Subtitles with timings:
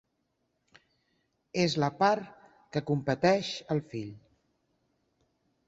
[1.65, 4.11] És la part que competeix al fill.